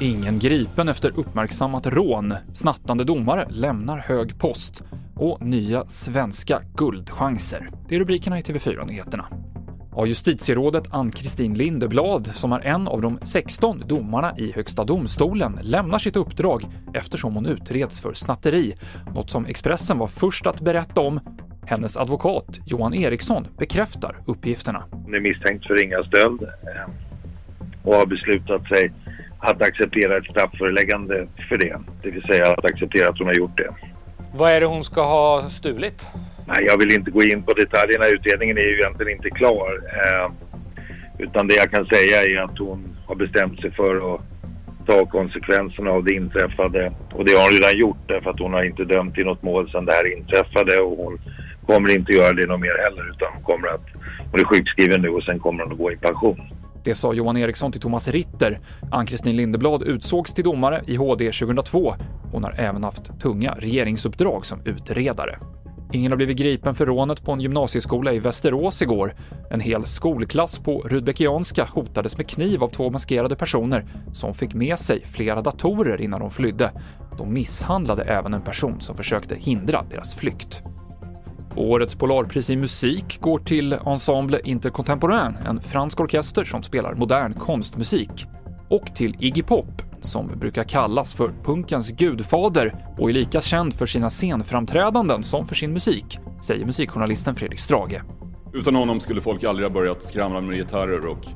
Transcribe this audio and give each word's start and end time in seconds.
Ingen 0.00 0.38
gripen 0.38 0.88
efter 0.88 1.18
uppmärksammat 1.18 1.86
rån. 1.86 2.34
Snattande 2.52 3.04
domare 3.04 3.46
lämnar 3.50 3.98
hög 3.98 4.38
post. 4.38 4.82
Och 5.16 5.46
nya 5.46 5.86
svenska 5.86 6.62
guldchanser. 6.76 7.70
Det 7.88 7.94
är 7.94 7.98
rubrikerna 7.98 8.38
i 8.38 8.42
TV4-nyheterna. 8.42 9.26
Ja, 9.96 10.06
justitierådet 10.06 10.84
Ann-Kristin 10.90 11.54
Lindeblad, 11.54 12.26
som 12.26 12.52
är 12.52 12.60
en 12.60 12.88
av 12.88 13.00
de 13.00 13.18
16 13.22 13.82
domarna 13.86 14.36
i 14.36 14.52
Högsta 14.52 14.84
domstolen, 14.84 15.58
lämnar 15.62 15.98
sitt 15.98 16.16
uppdrag 16.16 16.66
eftersom 16.94 17.34
hon 17.34 17.46
utreds 17.46 18.00
för 18.00 18.12
snatteri, 18.12 18.74
något 19.14 19.30
som 19.30 19.46
Expressen 19.46 19.98
var 19.98 20.06
först 20.06 20.46
att 20.46 20.60
berätta 20.60 21.00
om. 21.00 21.20
Hennes 21.66 21.96
advokat 21.96 22.60
Johan 22.66 22.94
Eriksson 22.94 23.46
bekräftar 23.58 24.16
uppgifterna. 24.26 24.84
Hon 24.90 25.14
är 25.14 25.20
misstänkt 25.20 25.66
för 25.66 25.74
ringa 25.74 26.04
stöld 26.04 26.42
eh, 26.42 26.90
och 27.82 27.94
har 27.94 28.06
beslutat 28.06 28.68
sig 28.68 28.92
att 29.38 29.62
acceptera 29.62 30.16
ett 30.16 30.24
strafföreläggande 30.24 31.26
för 31.48 31.58
det. 31.58 31.78
Det 32.02 32.10
vill 32.10 32.22
säga 32.22 32.52
att 32.52 32.64
acceptera 32.64 33.08
att 33.08 33.18
hon 33.18 33.26
har 33.26 33.34
gjort 33.34 33.56
det. 33.56 33.74
Vad 34.34 34.50
är 34.50 34.60
det 34.60 34.66
hon 34.66 34.84
ska 34.84 35.02
ha 35.02 35.48
stulit? 35.48 36.06
Nej, 36.46 36.64
jag 36.66 36.78
vill 36.78 36.94
inte 36.94 37.10
gå 37.10 37.22
in 37.22 37.42
på 37.42 37.52
detaljerna. 37.52 38.06
Utredningen 38.06 38.56
är 38.58 38.62
ju 38.62 38.78
egentligen 38.78 39.12
inte 39.12 39.30
klar. 39.30 39.80
Eh, 40.04 40.32
utan 41.18 41.48
det 41.48 41.54
jag 41.54 41.70
kan 41.70 41.86
säga 41.86 42.22
är 42.22 42.44
att 42.44 42.58
hon 42.58 42.96
har 43.06 43.14
bestämt 43.14 43.60
sig 43.60 43.70
för 43.70 44.14
att 44.14 44.20
ta 44.86 45.06
konsekvenserna 45.06 45.90
av 45.90 46.04
det 46.04 46.14
inträffade. 46.14 46.92
Och 47.12 47.24
det 47.24 47.32
har 47.32 47.42
hon 47.42 47.58
redan 47.58 47.78
gjort 47.80 48.08
därför 48.08 48.30
att 48.30 48.40
hon 48.40 48.52
har 48.52 48.64
inte 48.64 48.84
dömt 48.84 49.18
i 49.18 49.24
något 49.24 49.42
mål 49.42 49.70
sedan 49.70 49.84
det 49.84 49.92
här 49.92 50.18
inträffade 50.18 50.78
och 50.78 50.96
hon 50.96 51.18
kommer 51.66 51.98
inte 51.98 52.12
göra 52.12 52.32
det 52.32 52.46
något 52.46 52.60
mer 52.60 52.84
heller 52.84 53.10
utan 53.10 53.28
hon 53.34 53.42
kommer 53.42 53.68
att, 53.68 53.86
hon 54.30 54.40
är 54.40 54.44
sjukskriven 54.44 55.02
nu 55.02 55.08
och 55.08 55.22
sen 55.22 55.38
kommer 55.38 55.62
hon 55.62 55.72
att 55.72 55.78
gå 55.78 55.92
i 55.92 55.96
pension. 55.96 56.40
Det 56.84 56.94
sa 56.94 57.14
Johan 57.14 57.36
Eriksson 57.36 57.72
till 57.72 57.80
Thomas 57.80 58.08
Ritter. 58.08 58.60
Ann-Kristin 58.90 59.36
Lindeblad 59.36 59.82
utsågs 59.82 60.34
till 60.34 60.44
domare 60.44 60.82
i 60.86 60.96
HD 60.96 61.32
2002. 61.32 61.94
Hon 62.32 62.44
har 62.44 62.54
även 62.58 62.84
haft 62.84 63.20
tunga 63.20 63.54
regeringsuppdrag 63.58 64.46
som 64.46 64.60
utredare. 64.64 65.38
Ingen 65.92 66.12
har 66.12 66.16
blivit 66.16 66.38
gripen 66.38 66.74
för 66.74 66.86
rånet 66.86 67.24
på 67.24 67.32
en 67.32 67.40
gymnasieskola 67.40 68.12
i 68.12 68.18
Västerås 68.18 68.82
igår. 68.82 69.14
En 69.50 69.60
hel 69.60 69.84
skolklass 69.84 70.58
på 70.58 70.80
Rudbeckianska 70.80 71.64
hotades 71.64 72.16
med 72.16 72.28
kniv 72.28 72.64
av 72.64 72.68
två 72.68 72.90
maskerade 72.90 73.36
personer 73.36 73.84
som 74.12 74.34
fick 74.34 74.54
med 74.54 74.78
sig 74.78 75.04
flera 75.04 75.42
datorer 75.42 76.00
innan 76.00 76.20
de 76.20 76.30
flydde. 76.30 76.72
De 77.18 77.32
misshandlade 77.32 78.02
även 78.02 78.34
en 78.34 78.42
person 78.42 78.80
som 78.80 78.96
försökte 78.96 79.34
hindra 79.34 79.84
deras 79.90 80.14
flykt. 80.14 80.62
Årets 81.56 81.94
Polarpris 81.94 82.50
i 82.50 82.56
musik 82.56 83.20
går 83.20 83.38
till 83.38 83.72
Ensemble 83.72 84.40
Intercontemporain, 84.44 85.36
en 85.46 85.60
fransk 85.60 86.00
orkester 86.00 86.44
som 86.44 86.62
spelar 86.62 86.94
modern 86.94 87.34
konstmusik, 87.34 88.26
och 88.70 88.86
till 88.94 89.16
Iggy 89.20 89.42
Pop, 89.42 89.82
som 90.00 90.38
brukar 90.38 90.64
kallas 90.64 91.14
för 91.14 91.32
punkens 91.44 91.90
gudfader 91.90 92.86
och 92.98 93.10
är 93.10 93.14
lika 93.14 93.40
känd 93.40 93.74
för 93.74 93.86
sina 93.86 94.10
scenframträdanden 94.10 95.22
som 95.22 95.46
för 95.46 95.54
sin 95.54 95.72
musik, 95.72 96.18
säger 96.42 96.66
musikjournalisten 96.66 97.34
Fredrik 97.34 97.60
Strage. 97.60 98.02
Utan 98.52 98.74
honom 98.74 99.00
skulle 99.00 99.20
folk 99.20 99.44
aldrig 99.44 99.68
ha 99.68 99.74
börjat 99.74 100.02
skramla 100.02 100.40
med 100.40 100.56
gitarrer 100.56 101.06
och 101.06 101.26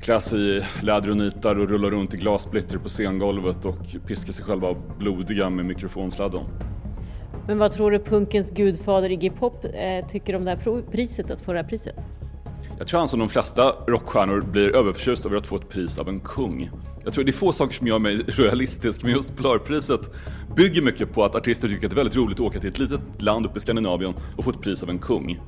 klä 0.00 0.20
sig 0.20 0.56
i 0.56 0.62
läder 0.80 1.10
och 1.10 1.16
nitar 1.16 1.58
och 1.58 1.68
rulla 1.68 1.90
runt 1.90 2.14
i 2.14 2.16
glassplitter 2.16 2.78
på 2.78 2.88
scengolvet 2.88 3.64
och 3.64 3.78
piska 4.06 4.32
sig 4.32 4.44
själva 4.44 4.74
blodiga 4.98 5.50
med 5.50 5.66
mikrofonsladden. 5.66 6.44
Men 7.46 7.58
vad 7.58 7.72
tror 7.72 7.90
du 7.90 7.98
punkens 7.98 8.50
gudfader 8.50 9.10
Iggy 9.10 9.30
Pop 9.30 9.64
eh, 9.64 10.06
tycker 10.08 10.36
om 10.36 10.44
det 10.44 10.50
här 10.50 10.82
priset, 10.90 11.30
att 11.30 11.40
få 11.40 11.52
det 11.52 11.58
här 11.58 11.68
priset? 11.68 11.94
Jag 12.78 12.86
tror 12.86 12.98
han 12.98 13.08
som 13.08 13.18
de 13.18 13.28
flesta 13.28 13.74
rockstjärnor 13.86 14.40
blir 14.40 14.76
överförtjust 14.76 15.26
över 15.26 15.36
att 15.36 15.46
få 15.46 15.56
ett 15.56 15.68
pris 15.68 15.98
av 15.98 16.08
en 16.08 16.20
kung. 16.20 16.70
Jag 17.04 17.12
tror 17.12 17.24
det 17.24 17.30
är 17.30 17.32
få 17.32 17.52
saker 17.52 17.74
som 17.74 17.86
gör 17.86 17.98
mig 17.98 18.22
royalistisk, 18.28 19.02
men 19.02 19.12
just 19.12 19.36
Polarpriset 19.36 20.10
bygger 20.56 20.82
mycket 20.82 21.12
på 21.12 21.24
att 21.24 21.34
artister 21.34 21.68
tycker 21.68 21.86
att 21.86 21.90
det 21.90 21.94
är 21.94 21.96
väldigt 21.96 22.16
roligt 22.16 22.40
att 22.40 22.46
åka 22.46 22.60
till 22.60 22.68
ett 22.68 22.78
litet 22.78 23.00
land 23.18 23.46
uppe 23.46 23.56
i 23.56 23.60
Skandinavien 23.60 24.14
och 24.36 24.44
få 24.44 24.50
ett 24.50 24.60
pris 24.60 24.82
av 24.82 24.90
en 24.90 24.98
kung. 24.98 25.40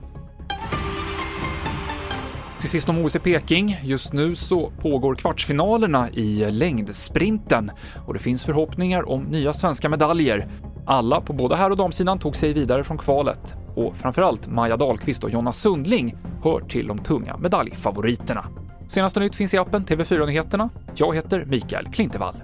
Till 2.60 2.70
sist 2.70 2.88
om 2.88 3.04
OS 3.04 3.16
i 3.16 3.19
Peking. 3.19 3.76
Just 3.82 4.12
nu 4.12 4.34
så 4.34 4.72
pågår 4.80 5.14
kvartsfinalerna 5.14 6.10
i 6.10 6.50
längdsprinten 6.50 7.70
och 8.06 8.14
det 8.14 8.20
finns 8.20 8.44
förhoppningar 8.44 9.09
om 9.09 9.22
nya 9.22 9.53
svenska 9.53 9.88
medaljer. 9.88 10.48
Alla 10.87 11.20
på 11.20 11.32
både 11.32 11.56
här 11.56 11.70
och 11.70 11.76
damsidan 11.76 12.19
tog 12.19 12.37
sig 12.37 12.53
vidare 12.53 12.84
från 12.84 12.98
kvalet 12.98 13.56
och 13.76 13.97
framförallt 13.97 14.48
Maja 14.48 14.76
Dahlqvist 14.76 15.25
och 15.25 15.31
Jonna 15.31 15.53
Sundling 15.53 16.16
hör 16.44 16.60
till 16.60 16.87
de 16.87 16.98
tunga 16.98 17.37
medaljfavoriterna. 17.37 18.44
Senaste 18.87 19.21
nytt 19.21 19.34
finns 19.34 19.54
i 19.54 19.59
appen 19.59 19.84
TV4 19.84 20.26
Nyheterna. 20.26 20.71
Jag 20.94 21.15
heter 21.15 21.44
Mikael 21.44 21.87
Klintevall. 21.87 22.34